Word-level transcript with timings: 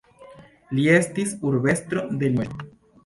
Li 0.77 0.87
estis 0.93 1.35
urbestro 1.51 2.07
de 2.21 2.25
Limoĝo. 2.33 2.69